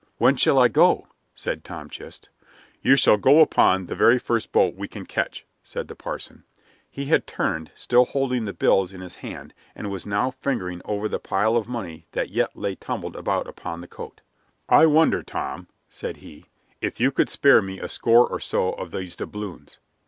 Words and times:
"When 0.17 0.35
shall 0.35 0.57
I 0.57 0.67
go?" 0.67 1.05
said 1.35 1.63
Tom 1.63 1.87
Chist. 1.87 2.29
"You 2.81 2.95
shall 2.95 3.17
go 3.17 3.39
upon 3.39 3.85
the 3.85 3.93
very 3.93 4.17
first 4.17 4.51
boat 4.51 4.73
we 4.73 4.87
can 4.87 5.05
catch," 5.05 5.45
said 5.63 5.87
the 5.87 5.93
parson. 5.95 6.43
He 6.89 7.05
had 7.05 7.27
turned, 7.27 7.69
still 7.75 8.05
holding 8.05 8.45
the 8.45 8.51
bills 8.53 8.93
in 8.93 9.01
his 9.01 9.17
hand, 9.17 9.53
and 9.75 9.91
was 9.91 10.07
now 10.07 10.31
fingering 10.31 10.81
over 10.85 11.07
the 11.07 11.19
pile 11.19 11.55
of 11.55 11.67
money 11.67 12.07
that 12.13 12.29
yet 12.29 12.57
lay 12.57 12.73
tumbled 12.73 13.15
out 13.29 13.47
upon 13.47 13.81
the 13.81 13.87
coat. 13.87 14.21
"I 14.67 14.87
wonder, 14.87 15.21
Tom," 15.21 15.67
said 15.87 16.17
he, 16.17 16.45
"if 16.81 16.99
you 16.99 17.11
could 17.11 17.29
spare 17.29 17.61
me 17.61 17.79
a 17.79 17.87
score 17.87 18.25
or 18.27 18.39
so 18.39 18.71
of 18.71 18.89
these 18.89 19.15
doubloons?" 19.15 19.77